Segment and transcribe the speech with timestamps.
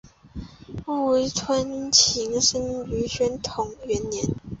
[0.87, 4.25] 吴春晴生于宣统元年。